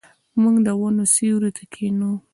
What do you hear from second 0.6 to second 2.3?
د ونو سیوري ته کښینو.